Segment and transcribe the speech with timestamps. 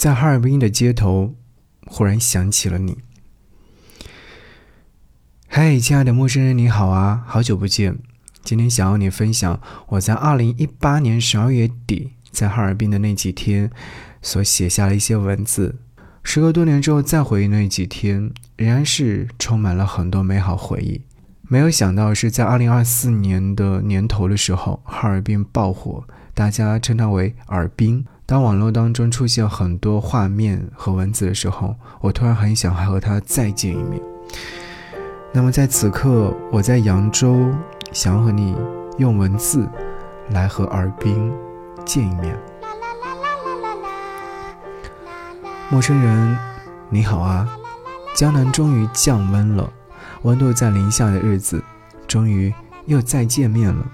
[0.00, 1.34] 在哈尔滨的街头，
[1.84, 2.96] 忽然想起了你。
[5.46, 7.98] 嗨，亲爱的陌生人，你好啊，好久不见。
[8.42, 13.70] 今天想要你分享我在二零一八年十二月底在哈尔滨的那几天
[14.22, 15.76] 所写下的一些文字。
[16.22, 21.02] 时隔多年之后再回忆那几天，仍然是充满了很多美好回忆。
[21.42, 28.02] 没有想到是在二零二四年的年头的时候，哈尔滨爆火，大家称它为“尔滨”。
[28.30, 34.00] 当网络当中出现很多画面和文字的时候，我突然很想还和他再见一面。
[35.32, 37.50] 那么在此刻，我在扬州，
[37.90, 38.56] 想要和你
[38.98, 39.68] 用文字
[40.28, 41.32] 来和尔滨
[41.84, 42.38] 见一面。
[45.68, 46.38] 陌生人，
[46.88, 47.48] 你好啊！
[48.14, 49.68] 江南终于降温了，
[50.22, 51.60] 温度在零下的日子，
[52.06, 52.54] 终于
[52.86, 53.84] 又再见面了。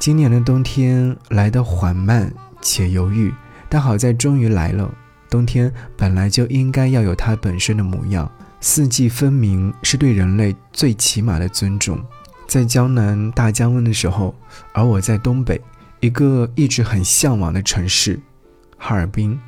[0.00, 3.32] 今年的冬天来得缓慢且犹豫，
[3.68, 4.92] 但好在终于来了。
[5.28, 12.02] 冬天本来就应该要有它本身的模样，四季分明是对人类最起码的尊重。
[12.48, 14.34] 在江南大降温的时候，
[14.72, 15.60] 而我在东北
[16.00, 18.18] 一个一直很向往的城市——
[18.76, 19.38] 哈尔滨。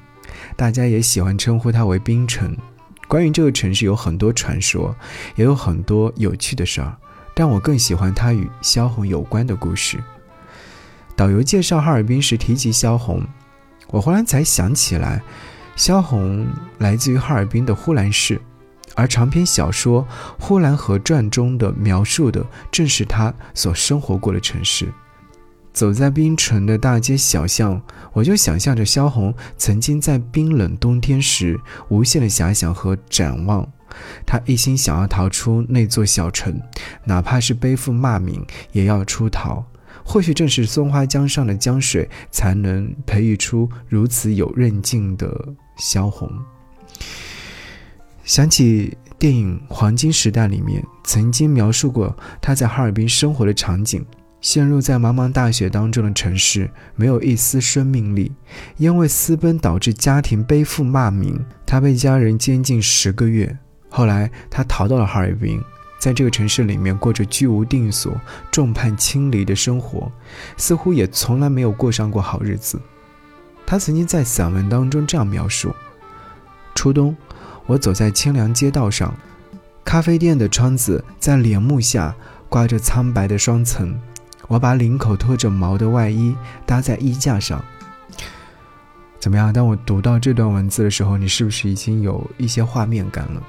[0.57, 2.57] 大家也喜欢称呼它为冰城。
[3.09, 4.95] 关于这个城市有很多传说，
[5.35, 6.97] 也有很多有趣的事儿，
[7.35, 10.03] 但我更喜欢它与萧红有关的故事。
[11.15, 13.23] 导游介绍哈尔滨时提及萧红，
[13.89, 15.23] 我忽然才想起来，
[15.77, 16.47] 萧红
[16.79, 18.41] 来自于哈尔滨的呼兰市，
[18.95, 20.03] 而长篇小说
[20.39, 24.93] 《呼兰河传》中的描述的正是他所生活过的城市。
[25.73, 27.81] 走在冰城的大街小巷，
[28.13, 33.67] 我就想象着萧红曾经在冰冷冬天时无限的遐想和展望。
[34.27, 36.61] 他一心想要逃出那座小城，
[37.05, 39.65] 哪怕是背负骂名也要出逃。
[40.05, 45.29] 或许正是松花江上的江水，才能培育出如此有韧劲的
[45.77, 46.31] 萧红。
[48.25, 54.05] 想起电影《黄金时代》里面曾经描述过他在哈尔滨生活的场景。
[54.41, 58.33] 陷入在茫茫大雪当中的城市，没有一丝生命力，
[58.77, 63.57] 因为私奔导致家庭背负骂名，他被家人监禁十个月。
[63.89, 65.63] 后来他逃到了哈尔滨，
[66.03, 68.21] 在这个城市里面过着居无定所、
[68.51, 70.11] 众叛亲离的生活，
[70.57, 72.77] 似乎也从来没有过上过好日子。
[73.65, 75.73] 他曾经在散文当中这样描述：
[76.75, 77.17] 初冬，
[77.67, 79.15] 我走在清凉街道上，
[79.85, 82.13] 咖啡店的窗子在帘幕下
[82.49, 83.97] 挂着苍白的双层。
[84.49, 86.35] 我把领口拖着毛的外衣
[86.67, 87.65] 搭在衣架上。
[89.21, 89.53] 怎么样？
[89.53, 93.41] 当我读到这段文字的时候，你是不是已经有一些画面感了？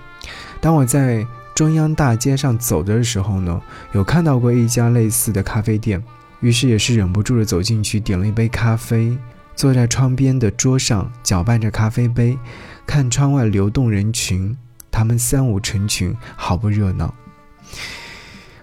[0.62, 1.25] 当我在
[1.56, 3.62] 中央大街上走的时候呢，
[3.94, 6.03] 有看到过一家类似的咖啡店，
[6.40, 9.18] 于是也是忍不住的走进去，点了一杯咖啡，
[9.56, 12.38] 坐在窗边的桌上，搅拌着咖啡杯，
[12.86, 14.58] 看窗外流动人群，
[14.90, 17.14] 他们三五成群，好不热闹。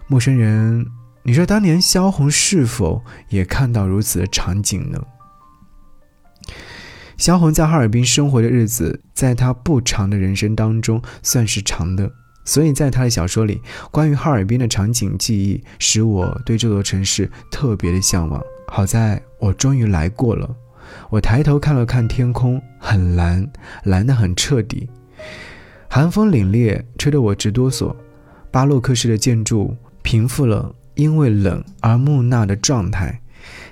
[0.06, 0.86] 陌生人。
[1.22, 4.98] 你说当年萧红是否也看到如此的场景呢？
[7.18, 12.10] 萧红在哈尔滨生活的日子，在她不长的人生当中算是长的，
[12.44, 18.42] 所以在他的小说里，关于哈尔滨的场景记忆，使我对这座城市特别的向往。
[18.68, 20.48] 好在我终于来过了，
[21.10, 23.46] 我抬头看了看天空，很蓝，
[23.84, 24.88] 蓝得很彻底，
[25.88, 27.94] 寒风凛冽，吹得我直哆嗦。
[28.50, 30.74] 巴洛克式的建筑平复了。
[30.96, 33.22] 因为冷而木讷的状态，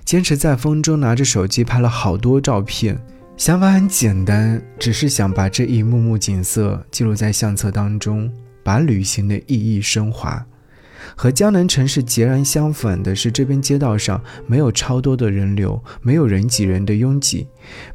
[0.02, 2.98] 坚持在风中拿着手机拍了好多照片。
[3.36, 8.32] 想法很简单，只是想把这一幕幕景色记录在相册当中，
[8.68, 10.44] 把旅行的意义升华。
[11.16, 17.46] 和江南城市截然相反的是，这边街道上没有超多的人流，没有人挤人的拥挤，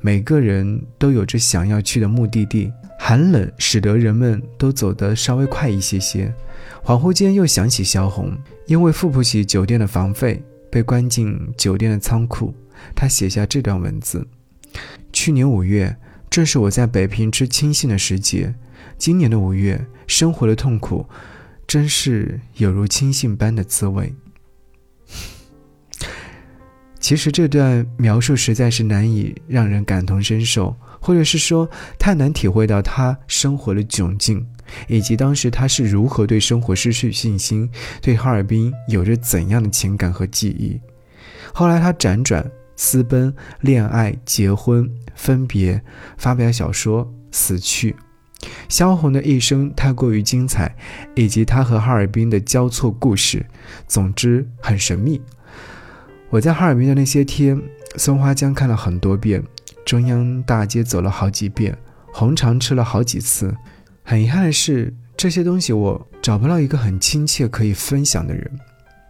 [0.02, 2.72] 每个人都有着想要去的目的地。
[2.98, 6.34] 寒冷使得人们都走得稍微快一些些。
[6.84, 8.36] 恍惚间又想起萧红。
[8.66, 10.42] 因为付不起酒店的房费，
[10.72, 12.52] 被关进酒店的仓库。
[12.96, 14.28] 他写下这段文字：
[15.12, 15.96] 去年五月，
[16.32, 18.56] 正是我在北平吃青杏的时节。
[19.04, 21.06] 今年的五月，生活的痛苦，
[21.68, 24.16] 真是有如亲信般的滋味。
[27.02, 31.70] 其实这段描述实在是难以让人感同身受，或者是说
[32.00, 34.48] 太难体会到他生活的窘境。
[34.88, 37.70] 以及当时他是如何对生活失去信心，
[38.02, 40.80] 对哈尔滨有着怎样的情感和记忆？
[41.54, 45.84] 后来他辗转私奔、恋爱、结婚、分别、
[46.18, 47.94] 发表小说、死去。
[48.70, 50.76] 萧红的一生太过于精彩，
[51.16, 53.46] 以及他和哈尔滨的交错故事，
[53.88, 55.22] 总之很神秘。
[56.30, 57.62] 我在哈尔滨的那些天，
[57.96, 59.44] 松花江看了很多遍，
[59.86, 61.78] 中央大街走了好几遍，
[62.12, 63.56] 红肠吃了好几次。
[64.04, 68.52] 很遗憾的是，这些东西我找不到一个很亲切可以分享的人。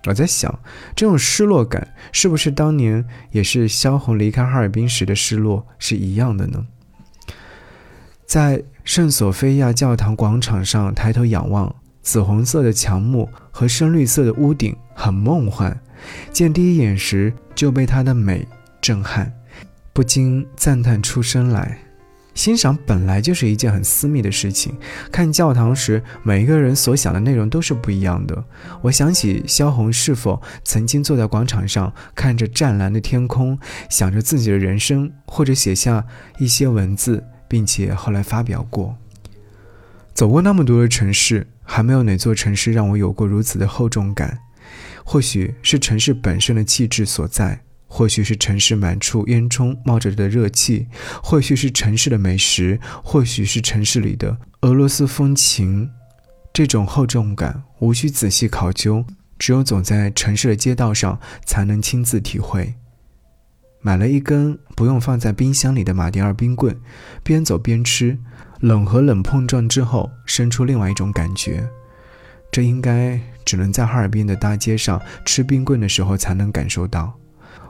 [0.06, 0.60] 我在想，
[0.96, 6.68] 这种失落感是不是当年也是萧红离开哈尔滨时的失落是一样的呢？
[8.26, 15.80] 在圣索菲亚教堂广场上抬头仰望，紫红色的墙幕和深绿色的屋顶很梦幻。
[16.34, 18.46] 见第一眼时就被它的美
[18.82, 19.32] 震撼，
[19.94, 21.80] 不禁赞叹出声来。
[22.36, 24.76] 欣赏本来就是一件很私密的事情。
[25.12, 28.44] 看教堂时，每一个人所想的内容都是不一样的。
[28.82, 33.58] 我想起萧红是否曾经坐在广场上，看着湛蓝的天空，
[33.90, 36.04] 想着自己的人生，或者写下
[36.40, 38.98] 一些文字，并且后来发表过。
[40.12, 44.40] 走过那么多的城市，还没有哪座城市让我有过如此的厚重感。
[45.06, 47.62] 或许是城市本身的气质所在。
[47.86, 50.88] 或许是城市满处烟囱冒着的热气，
[51.22, 55.92] 或许是城市的美食，或许是城市里的俄罗斯风情。
[56.52, 59.06] 这种厚重感无需仔细考究，
[59.38, 62.74] 只有走在城市的街道上才能亲自体会。
[63.84, 66.76] 买了一根不用放在冰箱里的马迭尔冰棍，
[67.22, 68.18] 边走边吃，
[68.62, 71.68] 冷和冷碰撞之后，生出另外一种感觉。
[72.50, 77.14] 这应该只能在哈尔滨的大街上吃冰棍的时候才能感受到。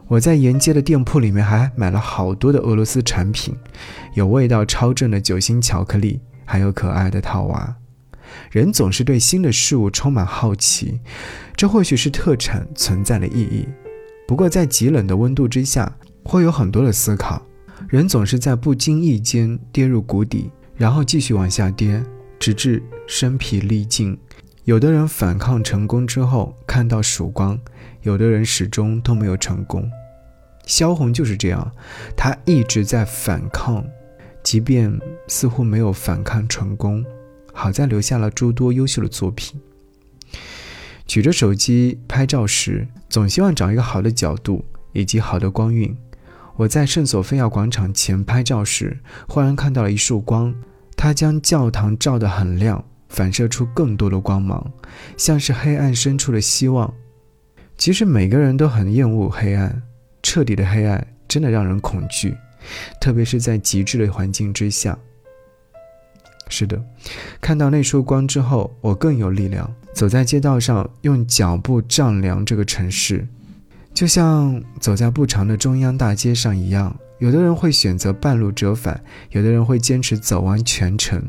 [0.07, 3.55] 我在沿街的店铺里面还买了好多的俄罗斯产品，
[4.13, 7.75] 有味道超正的酒心巧克力，还有可爱的套娃。
[8.51, 10.99] 人总是对新的事物充满好奇，
[11.55, 13.67] 这或许是特产存在的意义。
[14.27, 17.41] 不过在极冷的温度之下，会有很多的思考。
[17.89, 22.01] 人总是在不经意间跌入谷底，然后继续往下跌，
[22.39, 24.17] 直至身疲力尽。
[24.63, 27.59] 有的人反抗成功之后看到曙光，
[28.01, 29.89] 有的人始终都没有成功。
[30.65, 31.69] 萧红就是这样，
[32.15, 33.85] 她一直在反抗，
[34.41, 34.97] 即便
[35.27, 37.03] 似乎没有反抗成功，
[37.51, 39.59] 好在留下了诸多优秀的作品。
[41.13, 45.95] 举着手机拍照时，总希望找一个好的角度以及好的光晕。
[46.55, 50.51] 我在圣索菲亚广场前拍照时，忽然看到了一束光，
[50.97, 52.83] 它将教堂照得很亮。
[53.09, 54.73] 反射出更多的光芒，
[55.15, 56.91] 像是黑暗深处的希望。
[57.77, 59.83] 其实每个人都很厌恶黑暗，
[60.23, 62.35] 彻底的黑暗真的让人恐惧，
[62.99, 64.97] 特别是在极致的环境之下。
[66.55, 66.79] 是的，
[67.41, 73.27] 看到那束光之后，我更有力量，走在街道上，用脚步丈量这个城市，
[73.91, 76.95] 就像走在不长的中央大街上一样。
[77.17, 79.01] 有的人会选择半路折返，
[79.31, 81.19] 有的人会坚持走完全程。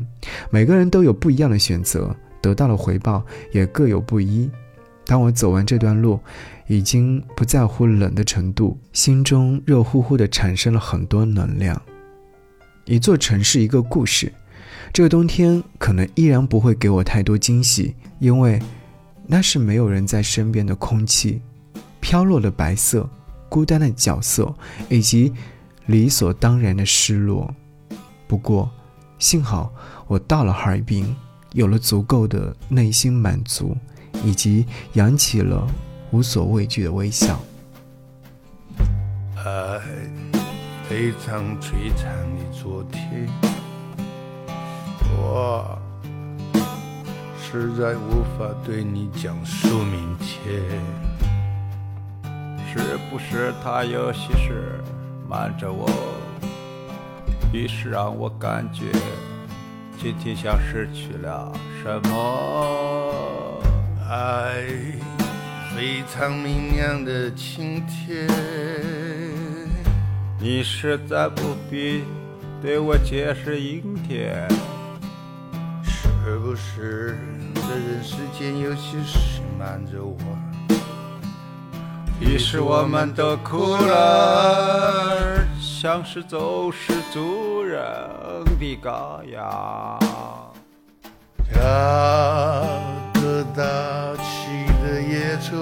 [0.51, 4.47] 每个人都有不一样的选择，得到的回报也各有不一。
[5.07, 6.19] 当我走完这段路，
[6.67, 11.81] 已经不在乎冷的程度，心中热乎乎的，产生了很多能量。
[12.85, 14.31] 一座城市，一个故事。
[14.95, 18.57] 这个冬天可能依然不会给我太多惊喜，因为
[19.27, 21.41] 那是没有人在身边的空气，
[21.99, 23.09] 飘落的白色，
[23.49, 24.55] 孤单的角色，
[24.87, 25.33] 以及。
[25.87, 27.53] 理所当然的失落，
[28.25, 28.71] 不过，
[29.19, 29.71] 幸好
[30.07, 31.15] 我到了哈尔滨，
[31.51, 33.77] 有了足够的内心满足，
[34.23, 35.67] 以及扬起了
[36.09, 37.39] 无所畏惧的微笑。
[39.35, 39.79] 爱
[40.89, 43.27] 非常摧残的昨天，
[45.27, 45.81] 我
[47.41, 50.61] 实在无法对你讲述明天，
[52.71, 52.77] 是
[53.09, 54.79] 不是他有些事？
[55.27, 55.89] 瞒着我，
[57.51, 58.83] 于是让我感觉
[59.97, 61.51] 今天像失去了
[61.81, 63.59] 什么。
[64.07, 64.61] 爱
[65.75, 68.27] 非常明亮的晴天，
[70.39, 72.03] 你实在不必
[72.61, 74.47] 对我解释阴天。
[76.25, 77.19] 是不是
[77.53, 80.15] 这人世间有些事瞒着我？
[82.19, 87.79] 于是我们都哭了，像是走失族人
[88.59, 89.99] 的羔羊。
[91.53, 91.61] 加
[93.13, 93.61] 格达
[94.23, 95.55] 起的夜车，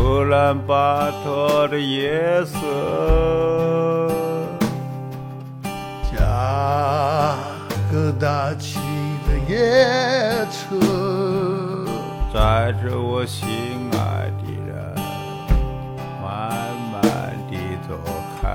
[0.00, 2.58] 乌兰巴托的夜色，
[6.10, 7.38] 家
[8.22, 8.78] 格达起
[9.26, 10.78] 的夜车，
[12.32, 13.48] 载着我心
[13.90, 14.94] 爱的人，
[16.22, 16.54] 慢
[16.92, 17.02] 慢
[17.50, 17.98] 地走
[18.40, 18.46] 开。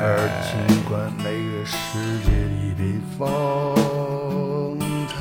[0.00, 0.30] 而。
[0.44, 0.54] 尽
[0.84, 1.76] 管每个世
[2.20, 2.80] 界里的北
[3.18, 5.18] 风才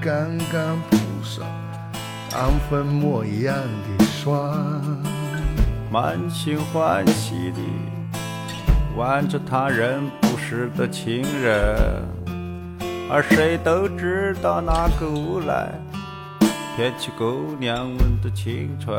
[0.00, 0.08] 刚
[0.50, 1.44] 刚铺上
[2.30, 3.54] 像粉末一样
[3.98, 4.56] 的霜，
[5.92, 7.60] 满心欢喜地
[8.96, 12.02] 挽着他人不识的情人，
[13.12, 15.68] 而谁都知道那个无赖
[16.76, 18.96] 骗取姑娘们的青春。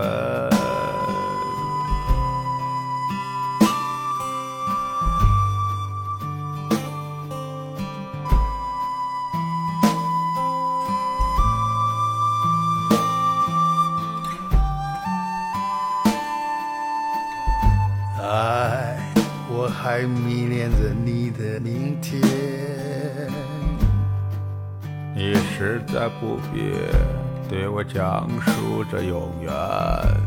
[25.88, 26.74] 在不必
[27.50, 29.52] 对我讲述着永远。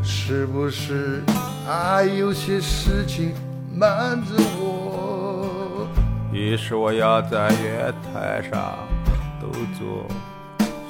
[0.03, 1.23] 是不是
[1.67, 3.33] 还有些事情
[3.73, 5.87] 瞒着我？
[6.33, 8.77] 于是我要在月台上
[9.41, 10.07] 独坐，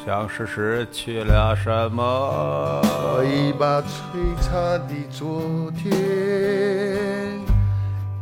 [0.04, 2.82] 像是失去了什么。
[3.24, 5.92] 一把璀璨的昨天，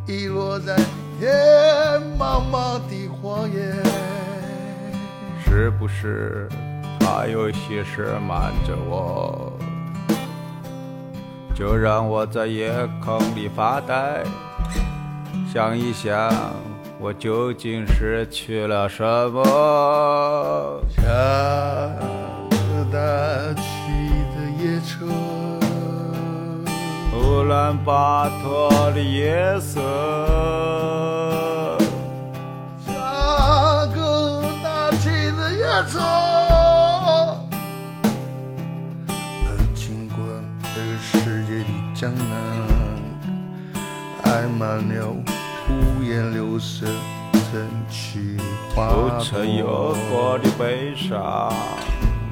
[0.07, 0.77] 遗落在
[1.19, 1.33] 天
[2.19, 3.92] 茫茫的荒野。
[5.55, 6.49] 是不是
[7.01, 9.53] 还有些事瞒着我？
[11.55, 12.73] 就让我在夜
[13.05, 14.25] 空里发呆，
[15.53, 16.33] 想一想
[16.99, 20.81] 我究竟失去了什么。
[20.89, 23.63] 下个大气
[24.35, 25.05] 的夜车，
[27.15, 29.83] 乌兰巴托的夜色，
[44.63, 46.87] 满了五颜六色、
[47.53, 48.37] 争奇
[48.73, 51.53] 花不曾有过的悲伤，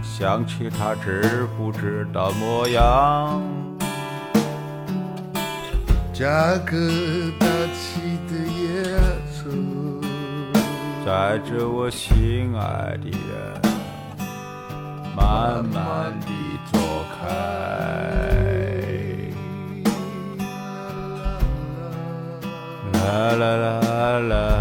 [0.01, 3.43] 想起他知不知道模样？
[6.13, 6.77] 价格
[7.41, 8.85] 大气的夜
[9.35, 9.51] 车，
[11.05, 13.61] 载着我心爱的人，
[15.17, 16.29] 慢慢地
[16.71, 16.79] 走
[17.19, 17.80] 开。
[23.41, 24.60] la la la.